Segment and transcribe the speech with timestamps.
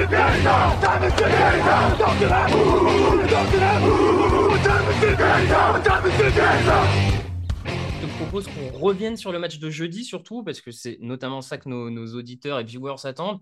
[0.00, 0.06] Je
[8.06, 11.58] te propose qu'on revienne sur le match de jeudi surtout, parce que c'est notamment ça
[11.58, 13.40] que nos, nos auditeurs et viewers attendent.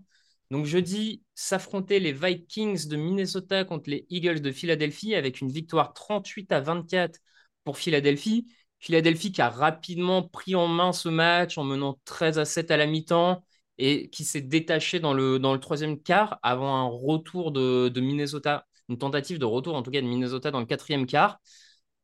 [0.51, 5.93] Donc jeudi, s'affronter les Vikings de Minnesota contre les Eagles de Philadelphie avec une victoire
[5.93, 7.19] 38 à 24
[7.63, 8.47] pour Philadelphie.
[8.79, 12.77] Philadelphie qui a rapidement pris en main ce match en menant 13 à 7 à
[12.77, 13.43] la mi-temps
[13.79, 19.39] et qui s'est détaché dans le, troisième quart avant un retour de, Minnesota, une tentative
[19.39, 21.39] de retour en tout cas de Minnesota dans le quatrième quart.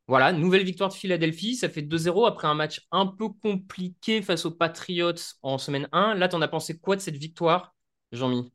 [0.07, 1.55] Voilà, nouvelle victoire de Philadelphie.
[1.55, 6.15] Ça fait 2-0 après un match un peu compliqué face aux Patriots en semaine 1.
[6.15, 7.75] Là, tu en as pensé quoi de cette victoire,
[8.11, 8.51] Jean-Mi?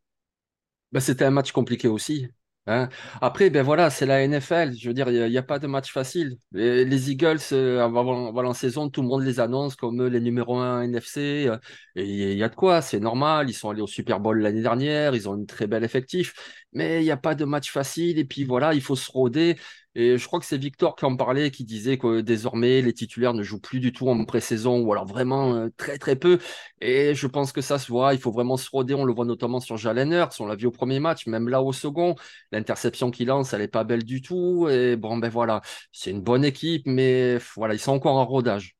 [0.92, 2.28] Bah, c'était un match compliqué aussi.
[2.66, 2.88] Hein.
[3.20, 4.74] Après, ben voilà, c'est la NFL.
[4.76, 6.36] Je veux dire, il n'y a, pas de match facile.
[6.52, 10.58] Les, les Eagles, euh, avant, la saison, tout le monde les annonce comme les numéros
[10.58, 11.46] 1 NFC.
[11.48, 11.58] euh,
[11.96, 13.50] et il y a de quoi, c'est normal.
[13.50, 15.14] Ils sont allés au Super Bowl l'année dernière.
[15.14, 16.34] Ils ont une très belle effectif.
[16.72, 18.18] Mais il n'y a pas de match facile.
[18.18, 19.56] Et puis voilà, il faut se roder.
[19.96, 23.34] Et je crois que c'est Victor qui en parlait, qui disait que désormais, les titulaires
[23.34, 26.38] ne jouent plus du tout en pré-saison, ou alors vraiment euh, très très peu.
[26.80, 28.94] Et je pense que ça se voit, il faut vraiment se roder.
[28.94, 31.62] On le voit notamment sur Jalen Hurts, on l'a vu au premier match, même là
[31.62, 32.14] au second.
[32.52, 34.68] L'interception qu'il lance, elle n'est pas belle du tout.
[34.68, 35.60] Et bon, ben voilà,
[35.92, 38.76] c'est une bonne équipe, mais voilà, ils sont encore en rodage.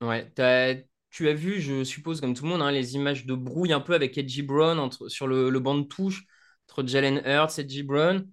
[0.00, 0.30] Ouais,
[1.10, 3.80] tu as vu, je suppose, comme tout le monde, hein, les images de brouille un
[3.80, 6.24] peu avec Edgy Brown sur le, le banc de touche
[6.68, 8.28] entre Jalen Hurts et Edgy Brown.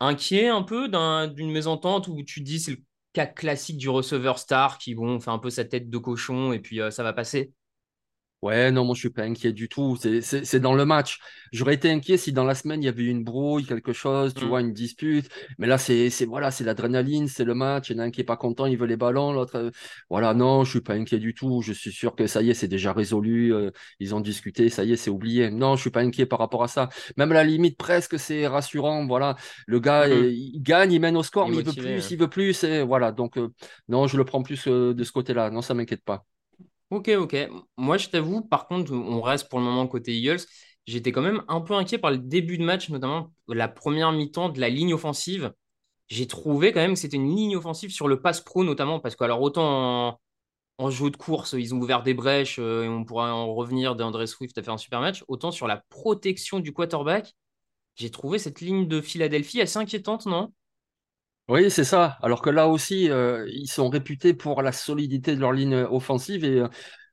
[0.00, 4.38] Inquiet un peu d'un- d'une mésentente où tu dis c'est le cas classique du receveur
[4.38, 7.12] star qui bon, fait un peu sa tête de cochon et puis euh, ça va
[7.12, 7.52] passer?
[8.42, 9.96] Ouais, non, moi je suis pas inquiet du tout.
[10.00, 11.18] C'est c'est- c'est dans le match.
[11.52, 14.34] J'aurais été inquiet si dans la semaine il y avait eu une brouille, quelque chose,
[14.34, 14.48] tu Mm.
[14.48, 15.28] vois, une dispute.
[15.58, 17.90] Mais là, c'est c'est voilà, c'est l'adrénaline, c'est le match.
[17.90, 19.56] Il y en a un qui est pas content, il veut les ballons, l'autre.
[19.56, 19.70] euh,
[20.08, 21.60] Voilà, non, je suis pas inquiet du tout.
[21.60, 23.52] Je suis sûr que ça y est, c'est déjà résolu.
[23.52, 25.50] euh, ils ont discuté, ça y est, c'est oublié.
[25.50, 26.88] Non, je suis pas inquiet par rapport à ça.
[27.18, 29.04] Même à la limite, presque, c'est rassurant.
[29.06, 29.36] Voilà,
[29.66, 32.18] le gars, euh, il gagne, il mène au score, Il mais il veut plus, il
[32.18, 32.64] veut plus.
[32.64, 33.48] Et voilà, donc euh,
[33.88, 35.50] non, je le prends plus de ce côté-là.
[35.50, 36.24] Non, ça m'inquiète pas.
[36.90, 37.36] Ok, ok.
[37.76, 40.40] Moi, je t'avoue, par contre, on reste pour le moment côté Eagles.
[40.86, 44.48] J'étais quand même un peu inquiet par le début de match, notamment la première mi-temps
[44.48, 45.52] de la ligne offensive.
[46.08, 49.16] J'ai trouvé quand même que c'était une ligne offensive sur le pass pro, notamment, parce
[49.16, 50.18] que, alors, autant
[50.78, 53.96] en, jeu de course, ils ont ouvert des brèches euh, et on pourra en revenir.
[53.96, 55.24] DeAndre Swift a fait un super match.
[55.28, 57.34] Autant sur la protection du quarterback,
[57.96, 60.52] j'ai trouvé cette ligne de Philadelphie assez inquiétante, non?
[61.50, 62.16] Oui, c'est ça.
[62.22, 66.44] Alors que là aussi, euh, ils sont réputés pour la solidité de leur ligne offensive
[66.44, 66.68] et euh,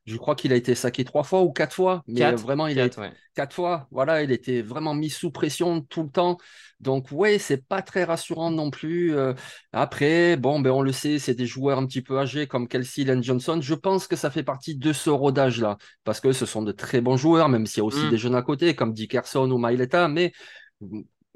[0.06, 2.68] je crois qu'il a été saqué trois fois ou quatre fois, mais euh, Quatre, vraiment,
[2.68, 3.14] il a quatre, été ouais.
[3.34, 3.88] quatre fois.
[3.90, 6.38] Voilà, il était vraiment mis sous pression tout le temps.
[6.80, 9.16] Donc, ouais, c'est pas très rassurant non plus.
[9.16, 9.34] Euh,
[9.74, 13.06] après, bon, ben, on le sait, c'est des joueurs un petit peu âgés comme Kelsey
[13.06, 13.60] Len Johnson.
[13.60, 17.02] Je pense que ça fait partie de ce rodage-là parce que ce sont de très
[17.02, 18.10] bons joueurs, même s'il y a aussi Mm.
[18.12, 20.32] des jeunes à côté comme Dickerson ou Maileta, mais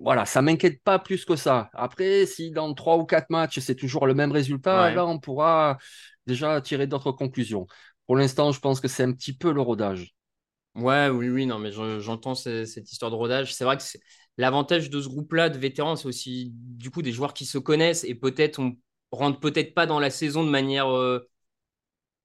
[0.01, 1.69] voilà, ça m'inquiète pas plus que ça.
[1.73, 4.91] Après, si dans trois ou quatre matchs, c'est toujours le même résultat, Ouais.
[4.91, 5.77] là, on pourra
[6.27, 7.67] déjà tirer d'autres conclusions.
[8.07, 10.13] Pour l'instant, je pense que c'est un petit peu le rodage.
[10.75, 13.53] Ouais, oui, oui, non, mais je- j'entends ce- cette histoire de rodage.
[13.53, 13.83] C'est vrai que
[14.37, 18.05] l'avantage de ce groupe-là de vétérans, c'est aussi du coup des joueurs qui se connaissent
[18.05, 18.77] et peut-être on
[19.11, 21.19] rentre peut-être pas dans la saison de manière euh,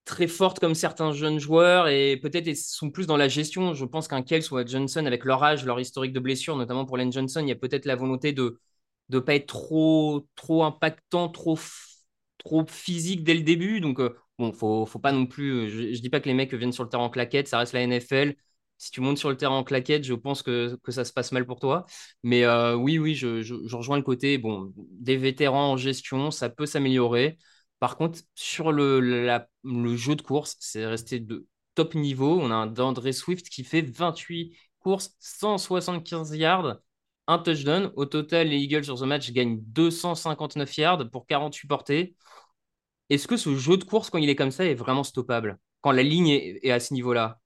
[0.06, 3.74] très forte comme certains jeunes joueurs et peut-être sont plus dans la gestion.
[3.74, 6.86] Je pense qu'un Kels ou un Johnson, avec leur âge, leur historique de blessure, notamment
[6.86, 8.58] pour Len Johnson, il y a peut-être la volonté de
[9.10, 11.58] ne pas être trop, trop impactant, trop,
[12.38, 13.80] trop physique dès le début.
[13.80, 15.50] Donc, euh, bon, faut, faut pas non plus.
[15.66, 17.58] euh, Je, je dis pas que les mecs viennent sur le terrain en claquette, ça
[17.58, 18.34] reste la NFL.
[18.78, 21.32] Si tu montes sur le terrain en claquette, je pense que, que ça se passe
[21.32, 21.86] mal pour toi.
[22.22, 26.30] Mais euh, oui, oui, je, je, je rejoins le côté, bon, des vétérans en gestion,
[26.30, 27.38] ça peut s'améliorer.
[27.78, 32.38] Par contre, sur le, jeu de course, c'est resté de top niveau.
[32.40, 36.78] On a un D'André Swift qui fait 28 courses, 175 yards,
[37.26, 37.92] un touchdown.
[37.96, 42.16] Au total, les Eagles sur ce match gagnent 259 yards pour 48 portées.
[43.10, 45.58] Est-ce que ce jeu de course, quand il est comme ça, est vraiment stoppable?
[45.80, 47.40] Quand la ligne est à ce niveau-là?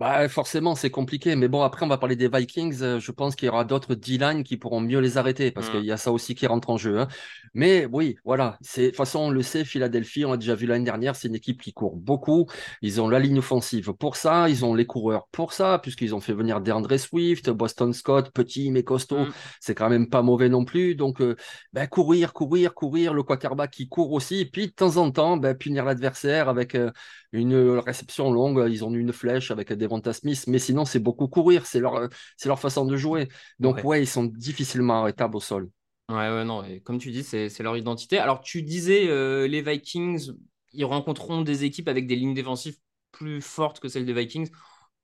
[0.00, 1.34] Bah, forcément, c'est compliqué.
[1.34, 2.82] Mais bon, après, on va parler des Vikings.
[2.82, 5.80] Euh, je pense qu'il y aura d'autres D-line qui pourront mieux les arrêter parce qu'il
[5.80, 5.84] mm.
[5.84, 7.00] y a ça aussi qui rentre en jeu.
[7.00, 7.08] Hein.
[7.52, 8.58] Mais oui, voilà.
[8.76, 11.34] De toute façon, on le sait, Philadelphie, on l'a déjà vu l'année dernière, c'est une
[11.34, 12.46] équipe qui court beaucoup.
[12.80, 14.48] Ils ont la ligne offensive pour ça.
[14.48, 18.70] Ils ont les coureurs pour ça, puisqu'ils ont fait venir DeAndre Swift, Boston Scott, petit
[18.70, 19.24] mais costaud.
[19.24, 19.32] Mm.
[19.60, 20.94] C'est quand même pas mauvais non plus.
[20.94, 21.34] Donc, euh,
[21.72, 23.14] ben, courir, courir, courir.
[23.14, 24.40] Le quarterback qui court aussi.
[24.40, 26.92] Et puis, de temps en temps, ben, punir l'adversaire avec euh,
[27.32, 28.64] une réception longue.
[28.70, 32.48] Ils ont une flèche avec Devonta Smith, mais sinon, c'est beaucoup courir, c'est leur, c'est
[32.48, 33.28] leur façon de jouer.
[33.58, 34.02] Donc, ouais.
[34.02, 35.70] ils sont difficilement arrêtables au sol.
[36.08, 38.18] Ouais, ouais, non, et comme tu dis, c'est, leur identité.
[38.18, 40.30] Alors, tu disais, euh, les Vikings,
[40.72, 42.78] ils rencontreront des équipes avec des lignes défensives
[43.12, 44.48] plus fortes que celles des Vikings,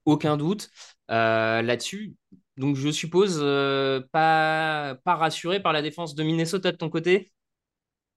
[0.06, 0.70] aucun doute
[1.10, 2.14] euh, là-dessus.
[2.56, 7.32] Donc, je suppose euh, pas, pas rassuré par la défense de Minnesota de ton côté?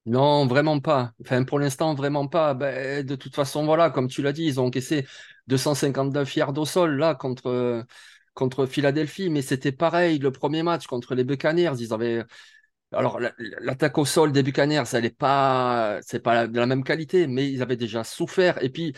[0.08, 1.14] Non, vraiment pas.
[1.22, 2.54] Enfin, pour l'instant, vraiment pas.
[2.54, 5.06] Ben, de toute façon, voilà, comme tu l'as dit, ils ont encaissé
[5.48, 7.96] 259 yards au sol là contre,
[8.68, 11.74] Philadelphie, mais c'était pareil le premier match contre les Buccaneers.
[11.80, 12.24] Ils avaient
[12.94, 13.20] alors,
[13.60, 17.52] l'attaque au sol des Buccaneers, elle n'est pas, c'est pas de la même qualité, mais
[17.52, 18.64] ils avaient déjà souffert.
[18.64, 18.94] Et puis,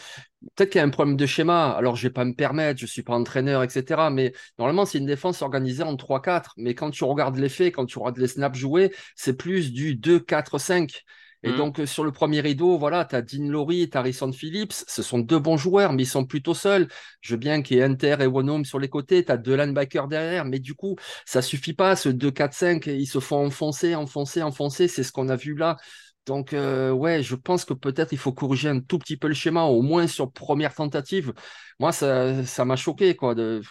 [0.56, 1.72] peut-être qu'il y a un problème de schéma.
[1.72, 4.12] Alors, je vais pas me permettre, je suis pas entraîneur, etc.
[4.12, 6.54] Mais normalement, c'est une défense organisée en 3-4.
[6.58, 9.96] Mais quand tu regardes les faits, quand tu regardes les snaps joués, c'est plus du
[9.96, 11.04] 2-4-5.
[11.44, 11.58] Et mmh.
[11.58, 14.74] donc, euh, sur le premier rideau, voilà, tu as Dean Laurie et Harrison Phillips.
[14.88, 16.88] Ce sont deux bons joueurs, mais ils sont plutôt seuls.
[17.22, 19.24] Je veux bien qu'il y ait Inter et Wonome sur les côtés.
[19.24, 20.46] Tu as deux linebackers derrière.
[20.46, 21.96] Mais du coup, ça suffit pas.
[21.96, 24.88] Ce 2-4-5, ils se font enfoncer, enfoncer, enfoncer.
[24.88, 25.78] C'est ce qu'on a vu là.
[26.26, 29.34] Donc, euh, ouais, je pense que peut-être il faut corriger un tout petit peu le
[29.34, 31.34] schéma, au moins sur première tentative.
[31.80, 33.34] Moi, ça, ça m'a choqué, quoi.
[33.34, 33.62] De...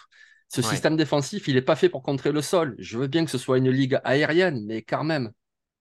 [0.49, 2.75] Ce système défensif, il n'est pas fait pour contrer le sol.
[2.79, 5.31] Je veux bien que ce soit une ligue aérienne, mais quand même.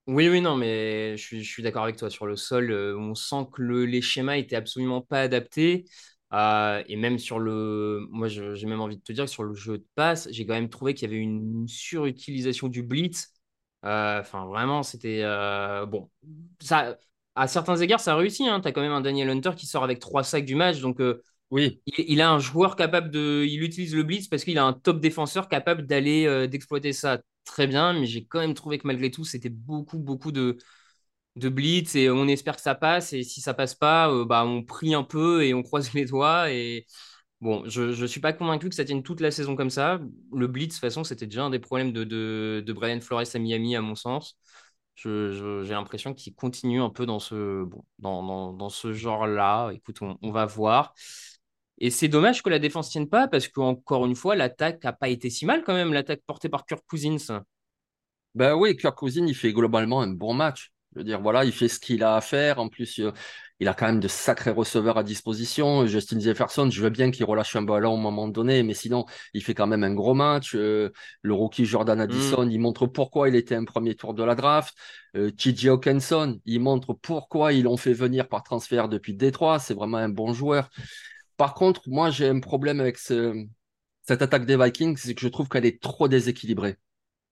[0.08, 2.08] Oui, oui, non, mais je suis, d'accord avec toi.
[2.08, 5.84] Sur le sol, euh, on sent que les schémas étaient absolument pas adaptés.
[6.32, 8.06] Euh, et même sur le.
[8.10, 10.54] Moi, j'ai même envie de te dire que sur le jeu de passe, j'ai quand
[10.54, 13.34] même trouvé qu'il y avait une surutilisation du blitz.
[13.84, 15.22] Euh, enfin, vraiment, c'était.
[15.86, 16.10] bon,
[16.60, 16.96] ça,
[17.34, 18.48] à certains égards, ça a réussi.
[18.48, 18.60] Hein.
[18.62, 20.80] Tu as quand même un Daniel Hunter qui sort avec trois sacs du match.
[20.80, 21.00] Donc,
[21.50, 21.80] oui.
[21.98, 23.44] Il, a un joueur capable de.
[23.48, 27.66] Il utilise le blitz parce qu'il a un top défenseur capable d'aller d'exploiter ça très
[27.66, 30.58] bien, mais j'ai quand même trouvé que malgré tout, c'était beaucoup, beaucoup de,
[31.36, 33.12] de blitz et on espère que ça passe.
[33.12, 36.04] Et si ça passe pas, euh, bah, on prie un peu et on croise les
[36.04, 36.50] doigts.
[36.52, 36.86] Et
[37.40, 40.00] bon, je ne suis pas convaincu que ça tienne toute la saison comme ça.
[40.32, 43.38] Le blitz, de toute façon, c'était déjà un des problèmes de, de, Brian Flores à
[43.38, 44.36] Miami, à mon sens.
[44.96, 49.70] J'ai l'impression qu'il continue un peu dans ce, bon, dans, dans, ce genre-là.
[49.72, 50.94] Écoute, on, va voir.
[51.80, 55.08] Et c'est dommage que la défense tienne pas parce qu'encore une fois, l'attaque n'a pas
[55.08, 57.42] été si mal quand même, l'attaque portée par Kirk Cousins.
[58.34, 60.72] Ben oui, Kirk Cousins, il fait globalement un bon match.
[60.92, 62.58] Je veux dire, voilà, il fait ce qu'il a à faire.
[62.58, 63.12] En plus, euh,
[63.60, 65.86] il a quand même de sacrés receveurs à disposition.
[65.86, 69.04] Justin Jefferson, je veux bien qu'il relâche un ballon au moment donné, mais sinon,
[69.34, 70.54] il fait quand même un gros match.
[70.54, 70.90] Euh,
[71.22, 72.50] le rookie Jordan Addison, mm.
[72.50, 74.74] il montre pourquoi il était un premier tour de la draft.
[75.16, 79.58] Euh, TJ Hawkinson, il montre pourquoi ils l'ont fait venir par transfert depuis Détroit.
[79.58, 80.70] C'est vraiment un bon joueur.
[81.38, 85.48] Par contre, moi, j'ai un problème avec cette attaque des Vikings, c'est que je trouve
[85.48, 86.76] qu'elle est trop déséquilibrée.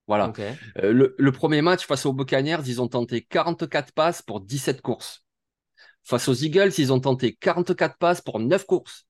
[0.06, 0.32] Voilà.
[0.78, 5.24] Euh, le, premier match face aux Buccaneers, ils ont tenté 44 passes pour 17 courses.
[6.04, 9.06] Face aux Eagles, ils ont tenté 44 passes pour 9 courses.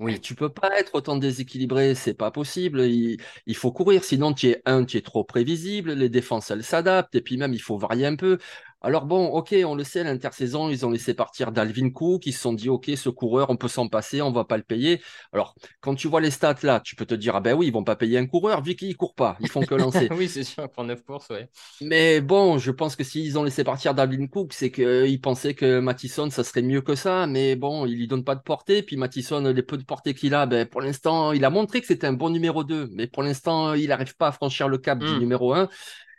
[0.00, 2.82] Oui, tu peux pas être autant déséquilibré, c'est pas possible.
[2.82, 5.92] Il, faut courir, sinon tu es un, tu es trop prévisible.
[5.92, 8.38] Les défenses elles s'adaptent et puis même il faut varier un peu.
[8.80, 12.40] Alors bon, ok, on le sait, l'intersaison, ils ont laissé partir Dalvin Cook, ils se
[12.40, 15.02] sont dit, ok, ce coureur, on peut s'en passer, on va pas le payer.
[15.32, 17.72] Alors, quand tu vois les stats là, tu peux te dire, ah ben oui, ils
[17.72, 20.08] vont pas payer un coureur, vu qu'ils courent pas, ils font que lancer.
[20.16, 21.48] oui, c'est sûr, pour 9 courses, ouais.
[21.80, 25.80] Mais bon, je pense que s'ils ont laissé partir Dalvin Cook, c'est qu'ils pensaient que
[25.80, 28.96] Mattison, ça serait mieux que ça, mais bon, il lui donne pas de portée, puis
[28.96, 32.06] Mattison, les peu de portée qu'il a, ben, pour l'instant, il a montré que c'était
[32.06, 35.06] un bon numéro 2, mais pour l'instant, il n'arrive pas à franchir le cap du
[35.06, 35.18] hmm.
[35.18, 35.68] numéro 1.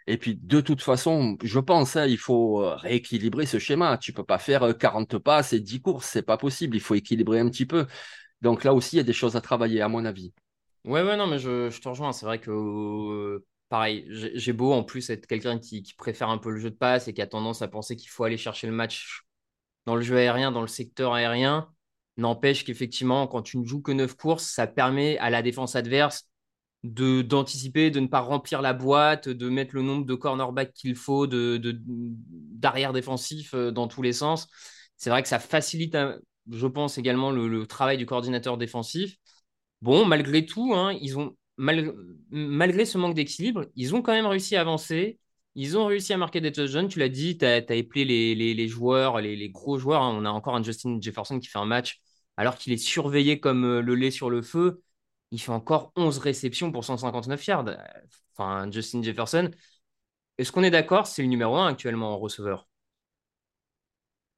[0.08, 3.98] Et puis, de toute façon, je pense, hein, il faut euh, rééquilibrer ce schéma.
[3.98, 6.76] Tu peux pas faire 40 euh, passes et 10 courses, c'est pas possible.
[6.76, 7.86] Il faut équilibrer un petit peu.
[8.42, 10.34] Donc là aussi, il y a des choses à travailler, à mon avis.
[10.86, 12.14] Ouais, ouais, non, mais je, te rejoins.
[12.14, 16.52] C'est vrai que, euh, pareil, j'ai beau en plus être quelqu'un qui, préfère un peu
[16.52, 18.74] le jeu de passe et qui a tendance à penser qu'il faut aller chercher le
[18.74, 19.24] match
[19.86, 21.70] dans le jeu aérien, dans le secteur aérien.
[22.18, 26.29] N'empêche qu'effectivement, quand tu ne joues que 9 courses, ça permet à la défense adverse
[26.84, 30.96] de d'anticiper, de ne pas remplir la boîte, de mettre le nombre de cornerbacks qu'il
[30.96, 34.48] faut, de d'arrière défensif euh, dans tous les sens.
[34.98, 35.96] C'est vrai que ça facilite
[36.52, 39.16] je pense également le, travail du coordinateur défensif.
[39.82, 44.56] Bon, malgré tout, hein, ils ont, malgré ce manque d'équilibre, ils ont quand même réussi
[44.56, 45.20] à avancer.
[45.56, 46.88] Ils ont réussi à marquer des touchdowns.
[46.88, 50.02] Tu l'as dit, tu as, as, appelé les, les, joueurs, les, gros joueurs.
[50.04, 50.16] Hein.
[50.18, 52.02] On a encore un Justin Jefferson qui fait un match
[52.38, 54.82] alors qu'il est surveillé comme euh, le lait sur le feu.
[55.32, 57.66] Il fait encore 11 réceptions pour 159 yards.
[58.36, 59.52] Enfin, Justin Jefferson.
[60.38, 61.08] Est-ce qu'on est d'accord?
[61.08, 62.70] C'est le numéro 1 actuellement en receveur.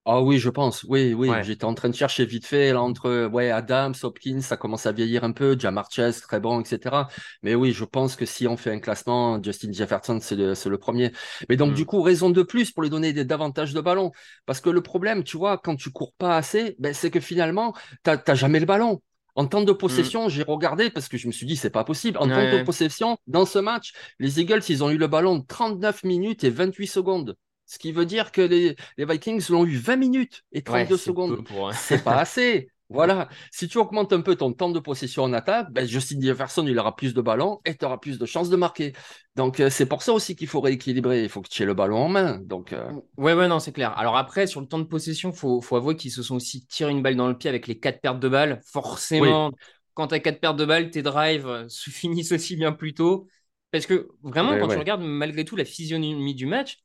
[0.04, 0.84] Ah oui, je pense.
[0.86, 1.30] Oui, oui.
[1.44, 4.92] J'étais en train de chercher vite fait là, entre ouais, Adams, Hopkins, ça commence à
[4.92, 5.56] vieillir un peu.
[5.60, 7.08] Jamar Chase, très bon, etc.
[7.44, 10.78] Mais oui, je pense que si on fait un classement, Justin Jefferson, c'est le, le,
[10.80, 11.12] premier.
[11.50, 11.86] Mais donc, du mm.
[11.86, 14.12] coup, raison de plus pour lui donner des, davantage de ballons.
[14.48, 17.74] Parce que le problème, tu vois, quand tu cours pas assez, ben, c'est que finalement,
[18.04, 19.04] tu n'as jamais le ballon.
[19.36, 19.78] En temps de mm.
[19.78, 22.18] possession, j'ai regardé parce que je me suis dit, c'est pas possible.
[22.18, 26.04] En temps de possession, dans ce match, les Eagles, ils ont eu le ballon 39
[26.04, 27.36] minutes et 28 secondes.
[27.66, 31.44] Ce qui veut dire que les, Vikings l'ont eu 20 minutes et 32 secondes.
[31.74, 32.70] C'est pas assez.
[32.92, 33.30] Voilà.
[33.52, 36.78] Si tu augmentes un peu ton temps de possession en attaque, ben Justin Jefferson, il
[36.78, 38.94] aura plus de ballons et tu auras plus de chances de marquer.
[39.36, 41.24] Donc, euh, c'est pour ça aussi qu'il faut rééquilibrer.
[41.24, 42.40] Il faut que tu aies le ballon en main.
[42.40, 43.98] Donc, euh, Ouais, ouais, non, c'est clair.
[43.98, 46.92] Alors après, sur le temps de possession, il faut, avouer qu'ils se sont aussi tirés
[46.92, 48.62] une balle dans le pied avec les quatre pertes de balles.
[48.66, 49.52] Forcément,
[49.94, 53.28] quand tu as quatre pertes de balles, tes drives se finissent aussi bien plus tôt.
[53.72, 56.80] Parce que vraiment, quand tu regardes malgré tout la physionomie du match,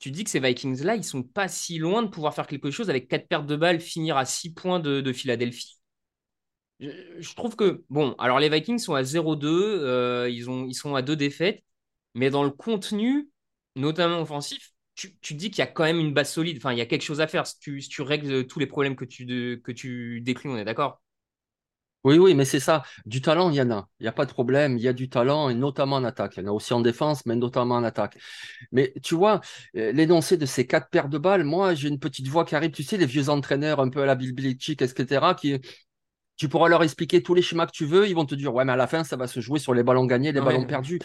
[0.00, 2.90] tu dis que ces Vikings-là, ils sont pas si loin de pouvoir faire quelque chose
[2.90, 5.78] avec quatre pertes de balles, finir à 6 points de, Philadelphie.
[6.80, 11.02] Je, trouve que, bon, alors les Vikings sont à 0-2, euh, ils, ils sont à
[11.02, 11.62] deux défaites,
[12.14, 13.28] mais dans le contenu,
[13.76, 16.78] notamment offensif, tu, tu dis qu'il y a quand même une base solide, enfin, il
[16.78, 19.60] y a quelque chose à faire si tu, tu règles tous les problèmes que tu,
[19.62, 21.02] que tu décris, on est d'accord?
[22.04, 22.82] Oui, oui, mais c'est ça.
[23.04, 23.88] Du talent, il y en a.
[24.00, 24.78] Il n'y a pas de problème.
[24.78, 26.36] Il y a du talent, et notamment en attaque.
[26.38, 28.16] Il y en a aussi en défense, mais notamment en attaque.
[28.72, 29.40] Mais tu vois,
[29.76, 32.70] euh, l'énoncé de ces quatre paires de balles, moi, j'ai une petite voix qui arrive,
[32.70, 35.60] tu sais, les vieux entraîneurs un peu à la Bill etc., qui,
[36.40, 38.08] tu pourras leur expliquer tous les schémas que tu veux.
[38.08, 39.82] Ils vont te dire, ouais, mais à la fin, ça va se jouer sur les
[39.82, 40.98] ballons gagnés, les ballons perdus.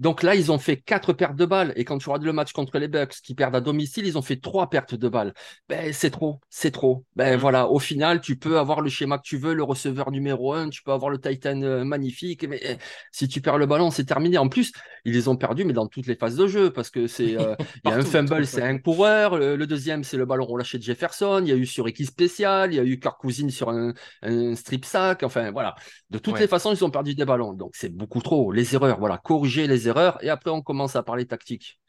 [0.00, 1.72] Donc là, ils ont fait quatre pertes de balles.
[1.76, 4.22] Et quand tu regardes le match contre les Bucks qui perdent à domicile, ils ont
[4.22, 5.32] fait trois pertes de balles.
[5.68, 7.04] Ben, c'est trop, c'est trop.
[7.14, 10.54] Ben voilà, au final, tu peux avoir le schéma que tu veux, le receveur numéro
[10.54, 12.44] un, tu peux avoir le Titan euh, magnifique.
[12.48, 12.76] Mais eh,
[13.12, 14.38] si tu perds le ballon, c'est terminé.
[14.38, 14.72] En plus,
[15.04, 17.54] ils les ont perdus, mais dans toutes les phases de jeu, parce que c'est, euh,
[17.84, 19.38] il y a un fumble, c'est un coureur.
[19.38, 21.42] Le, deuxième, c'est le ballon relâché de Jefferson.
[21.44, 22.72] Il y a eu sur équipe spéciale.
[22.72, 25.22] Il y a eu Kirk Cousine sur un, un strip sac.
[25.22, 25.74] Enfin, voilà.
[26.10, 27.52] De toutes les façons, ils ont perdu des ballons.
[27.52, 28.52] Donc, c'est beaucoup trop.
[28.52, 29.18] Les erreurs, voilà.
[29.18, 30.22] Corriger les erreurs.
[30.22, 31.80] Et après, on commence à parler tactique.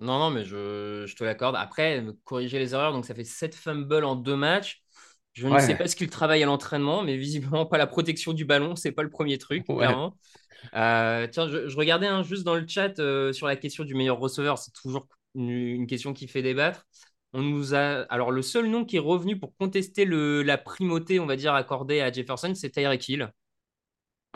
[0.00, 1.56] Non, non, mais je, te l'accorde.
[1.56, 4.82] Après, corriger les erreurs, donc ça fait 7 fumbles en deux matchs.
[5.32, 8.46] Je ne sais pas ce qu'il travaille à l'entraînement, mais visiblement pas la protection du
[8.46, 10.16] ballon, c'est pas le premier truc, clairement.
[10.74, 14.56] Euh, tiens, je, regardais juste dans le chat euh, sur la question du meilleur receveur,
[14.56, 16.86] c'est toujours une, question qui fait débattre
[17.32, 18.02] on nous a.
[18.10, 20.42] Alors, le seul nom qui est revenu pour contester le...
[20.42, 23.32] la primauté, on va dire, accordée à Jefferson, c'est Tyreek Hill.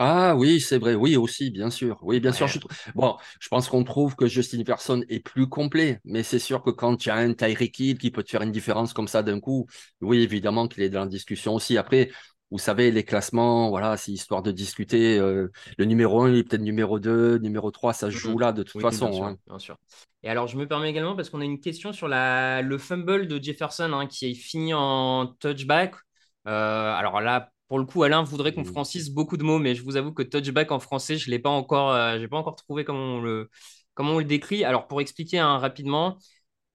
[0.03, 1.99] Ah oui, c'est vrai, oui aussi, bien sûr.
[2.01, 2.47] Oui, bien sûr.
[2.47, 2.57] Je...
[2.95, 6.71] Bon, je pense qu'on trouve que Justin Jefferson est plus complet, mais c'est sûr que
[6.71, 9.39] quand tu as un Tyreek Hill qui peut te faire une différence comme ça d'un
[9.39, 9.67] coup,
[10.01, 11.77] oui, évidemment qu'il est dans la discussion aussi.
[11.77, 12.09] Après,
[12.51, 15.17] vous savez, les classements, voilà, c'est histoire de discuter.
[15.17, 18.51] Euh, le numéro 1, il est peut-être numéro 2, numéro 3, ça se joue là
[18.51, 19.23] de toute façon.
[19.23, 19.37] Hein.
[19.47, 19.77] Bien sûr,
[20.21, 23.27] Et alors, je me permets également, parce qu'on a une question sur la, le fumble
[23.27, 25.95] de Jefferson hein, qui est fini en touchback.
[26.45, 29.81] Euh, alors là, pour le coup, Alain voudrait qu'on francisse beaucoup de mots, mais je
[29.81, 32.57] vous avoue que touchback en français, je ne l'ai pas encore, euh, j'ai pas encore
[32.57, 33.49] trouvé comment on, le,
[33.93, 34.65] comment on le décrit.
[34.65, 36.17] Alors, pour expliquer hein, rapidement,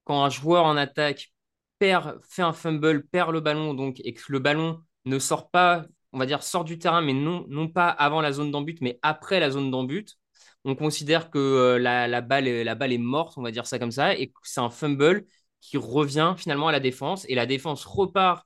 [0.05, 1.31] quand un joueur en attaque
[1.77, 5.85] perd, fait un fumble, perd le ballon, donc, et que le ballon ne sort pas,
[6.11, 8.99] on va dire, sort du terrain, mais non, non pas avant la zone d'embut, mais
[9.01, 10.17] après la zone d'embut.
[10.65, 13.79] On considère que euh, la, balle est, la balle est morte, on va dire ça
[13.79, 15.25] comme ça, et c'est un fumble
[15.61, 18.45] qui revient finalement à la défense, et la défense repart,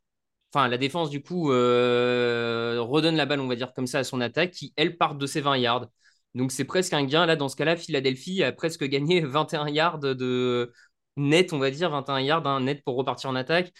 [0.53, 4.03] enfin la défense du coup euh, redonne la balle, on va dire comme ça, à
[4.03, 5.87] son attaque, qui elle part de ses 20 yards.
[6.35, 7.25] Donc c'est presque un gain.
[7.25, 10.71] Là, dans ce cas-là, Philadelphie a presque gagné 21 yards de
[11.17, 13.73] net, on va dire, 21 yards hein, net pour repartir en attaque.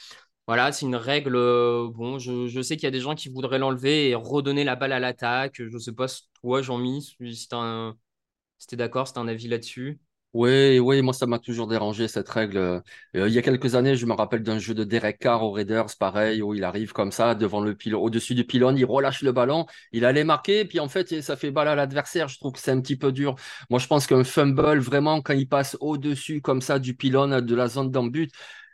[0.51, 1.37] Voilà, c'est une règle.
[1.37, 4.75] Euh, bon, je, sais qu'il y a des gens qui voudraient l'enlever et redonner la
[4.75, 5.53] balle à l'attaque.
[5.55, 6.07] Je ne sais pas,
[6.41, 10.01] toi, Jean-Mi, si tu es d'accord, c'est un avis là-dessus.
[10.33, 12.57] Oui, oui, moi ça m'a toujours dérangé cette règle.
[12.57, 12.81] Euh,
[13.13, 15.87] il y a quelques années, je me rappelle d'un jeu de Derek Carr aux Raiders,
[15.99, 19.33] pareil, où il arrive comme ça devant le pylône, au-dessus du pylône, il relâche le
[19.33, 22.29] ballon, il allait marquer, puis en fait ça fait balle à l'adversaire.
[22.29, 23.35] Je trouve que c'est un petit peu dur.
[23.69, 27.55] Moi, je pense qu'un fumble, vraiment, quand il passe au-dessus comme ça du pylône de
[27.55, 28.31] la zone d'embut,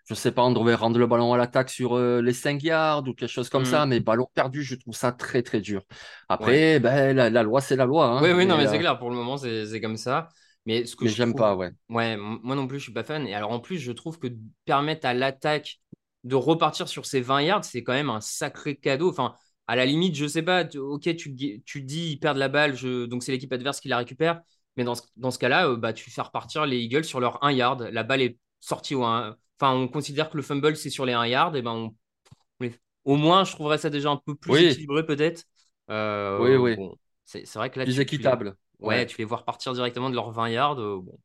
[0.08, 3.08] je sais pas, on devrait rendre le ballon à l'attaque sur euh, les 5 yards
[3.08, 3.90] ou quelque chose comme ça, mm.
[3.90, 5.84] mais ballon perdu, je trouve ça très très dur.
[6.30, 8.06] Après, ben, la, loi, c'est la loi.
[8.06, 10.30] Hein, oui, oui, non, mais c'est euh, clair, pour le moment, c'est comme ça.
[10.66, 11.72] Mais ce que j'aime pas, ouais.
[11.90, 13.28] Ouais, moi non plus, je suis pas fan.
[13.28, 14.28] Et alors en plus, je trouve que
[14.66, 15.80] permettre à l'attaque
[16.24, 19.10] de repartir sur ces 20 yards, c'est quand même un sacré cadeau.
[19.10, 19.34] Enfin,
[19.68, 21.36] à la limite, je sais pas, ok, tu,
[21.66, 22.76] tu dis ils perdent la balle,
[23.08, 24.42] donc c'est l'équipe adverse qui la récupère.
[24.78, 27.90] Mais dans ce, cas-là, bah, tu fais repartir les Eagles sur leur 1 yard.
[27.92, 29.36] La balle est sortie au 1.
[29.60, 31.56] Enfin, on considère que le fumble, c'est sur les 1 yard.
[31.56, 31.92] Et ben,
[33.06, 35.44] au moins, je trouverais ça déjà un peu plus équilibré, peut-être.
[35.90, 36.76] oui, oui.
[37.26, 37.86] c'est vrai que là.
[37.86, 38.56] Plus équitable.
[38.80, 40.76] ouais, tu les vois repartir directement de leurs 20 yards.
[40.76, 41.18] bon,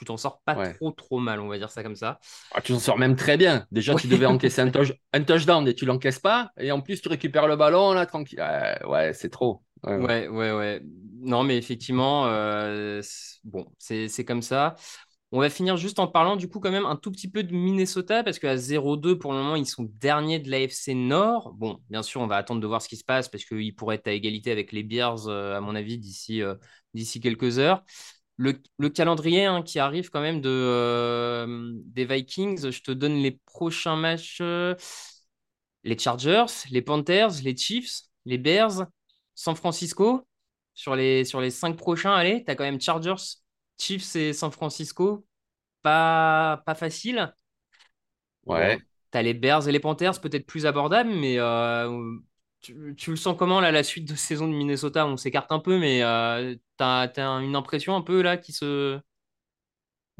[0.00, 2.20] tu t'en sors pas trop trop mal, on va dire ça comme ça.
[2.52, 3.66] Ah, tu t'en sors même très bien.
[3.70, 4.62] Déjà, tu devais encaisser
[5.12, 6.52] un, touchdown et tu l'encaisses pas.
[6.58, 8.42] Et en plus, tu récupères le ballon là, tranquille.
[8.86, 9.62] ouais, c'est trop.
[9.82, 10.82] Ouais, ouais, ouais,
[11.20, 13.02] Non, mais effectivement, euh,
[13.44, 14.74] bon, c'est comme ça.
[15.32, 17.54] On va finir juste en parlant du coup quand même un tout petit peu de
[17.54, 21.52] Minnesota parce qu'à 0-2 pour le moment ils sont derniers de l'AFC Nord.
[21.54, 23.96] Bon, bien sûr on va attendre de voir ce qui se passe parce qu'ils pourraient
[23.96, 26.54] être à égalité avec les Bears euh, à mon avis d'ici euh,
[27.22, 27.84] quelques heures
[28.36, 33.32] le, calendrier hein, qui arrive quand même de, euh, des Vikings, je te donne les
[33.44, 34.40] prochains matchs.
[35.84, 38.86] Les Chargers, les Panthers, les Chiefs, les Bears,
[39.34, 40.26] San Francisco.
[40.74, 43.40] Sur les, sur les cinq prochains, allez, tu as quand même Chargers,
[43.80, 45.26] Chiefs et San Francisco.
[45.82, 47.32] Pas, pas facile.
[48.46, 48.78] Ouais.
[49.12, 52.16] tu as les Bears et les Panthers, peut-être plus abordables, mais euh,
[52.60, 55.06] tu, le sens comment là, la suite de saison de Minnesota?
[55.06, 59.00] On s'écarte un peu, mais euh, tu as, une impression un peu là qui se.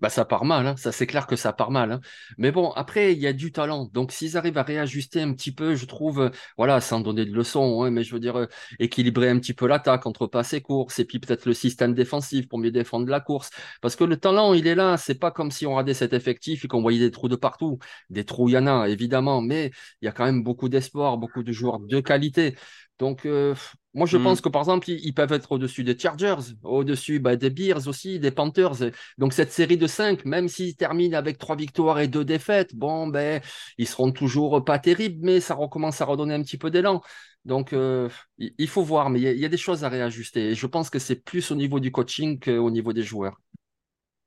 [0.00, 0.76] Bah, ça part mal, hein.
[0.76, 1.92] ça c'est clair que ça part mal.
[1.92, 2.00] Hein.
[2.38, 3.90] Mais bon, après, il y a du talent.
[3.92, 7.32] Donc, s'ils arrivent à réajuster un petit peu, je trouve, euh, voilà, sans donner de
[7.34, 8.46] leçons, hein, mais je veux dire, euh,
[8.78, 12.48] équilibrer un petit peu l'attaque entre passe et course, et puis peut-être le système défensif
[12.48, 13.50] pour mieux défendre la course.
[13.82, 14.96] Parce que le talent, il est là.
[14.96, 17.78] C'est pas comme si on regardait cet effectif et qu'on voyait des trous de partout.
[18.08, 21.18] Des trous, il y en a, évidemment, mais il y a quand même beaucoup d'espoir,
[21.18, 22.56] beaucoup de joueurs de qualité.
[22.98, 23.54] Donc, euh,
[23.92, 24.42] moi, je pense mm.
[24.42, 28.30] que par exemple, ils, peuvent être au-dessus des Chargers, au-dessus bah, des Bears aussi, des
[28.30, 28.92] Panthers.
[29.18, 33.08] Donc, cette série de cinq, même s'ils terminent avec trois victoires et deux défaites, bon,
[33.08, 33.40] ben,
[33.78, 37.02] ils seront toujours pas terribles, mais ça recommence à redonner un petit peu d'élan.
[37.44, 40.50] Donc, euh, il faut voir, mais il y, a des choses à réajuster.
[40.50, 43.40] Et je pense que c'est plus au niveau du coaching qu'au niveau des joueurs.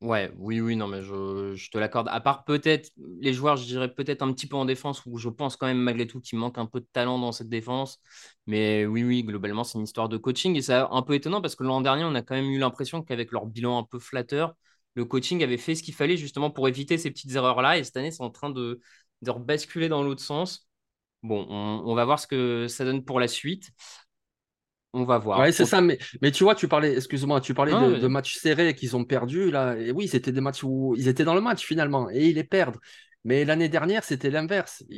[0.04, 2.10] Ouais, oui, oui, non, mais je, te l'accorde.
[2.10, 5.30] À part peut-être les joueurs, je dirais peut-être un petit peu en défense, où je
[5.30, 8.02] pense quand même malgré tout qu'il manque un peu de talent dans cette défense.
[8.46, 10.58] Mais oui, oui, globalement, c'est une histoire de coaching.
[10.58, 13.02] Et c'est un peu étonnant parce que l'an dernier, on a quand même eu l'impression
[13.02, 14.56] qu'avec leur bilan un peu flatteur,
[14.96, 17.78] le coaching avait fait ce qu'il fallait justement pour éviter ces petites erreurs-là.
[17.78, 18.82] Et cette année, c'est en train de,
[19.22, 20.68] de rebasculer dans l'autre sens.
[21.24, 23.72] Bon, on, va voir ce que ça donne pour la suite.
[24.94, 25.40] On va voir.
[25.40, 25.82] Ouais, c'est ça.
[25.82, 29.50] Mais, mais tu vois, tu parlais, excuse-moi, tu parlais de, matchs serrés qu'ils ont perdus
[29.50, 29.76] là.
[29.76, 32.44] Et oui, c'était des matchs où ils étaient dans le match finalement et ils les
[32.44, 32.78] perdent.
[33.26, 34.84] Mais l'année dernière, c'était l'inverse.
[34.90, 34.94] Mmh.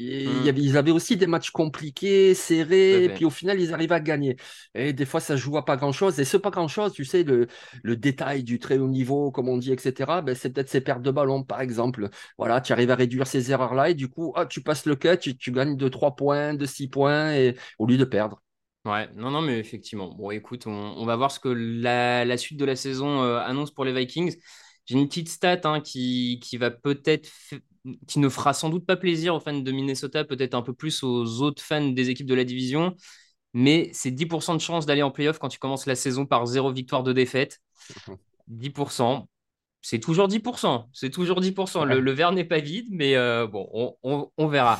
[0.57, 4.35] Ils avaient aussi des matchs compliqués, serrés, et puis au final, ils arrivent à gagner.
[4.73, 6.19] Et des fois, ça joue à pas grand-chose.
[6.19, 7.47] Et ce pas grand-chose, tu sais, le,
[7.83, 11.03] le détail du très haut niveau, comme on dit, etc., ben, c'est peut-être ces pertes
[11.03, 12.09] de ballon, par exemple.
[12.39, 15.19] Voilà, tu arrives à réduire ces erreurs-là, et du coup, ah, tu passes le cut,
[15.19, 18.41] tu, tu gagnes de 3 points, de 6 points, et, au lieu de perdre.
[18.85, 20.13] Ouais, non, non, mais effectivement.
[20.13, 23.83] Bon, écoute, on, va voir ce que la, suite de la saison euh, annonce pour
[23.83, 24.35] les Vikings.
[24.85, 27.27] J'ai une petite stat hein, qui, qui va peut-être,
[28.07, 31.01] qui ne fera sans doute pas plaisir aux fans de Minnesota, peut-être un peu plus
[31.01, 32.95] aux autres fans des équipes de la division,
[33.53, 36.71] mais c'est 10% de chance d'aller en playoff quand tu commences la saison par zéro
[36.71, 37.61] victoire de défaite.
[38.47, 39.27] 10%.
[39.81, 40.89] C'est toujours 10%.
[40.93, 41.85] C'est toujours 10%.
[41.85, 44.79] Le, verre n'est pas vide, mais euh, bon, on verra.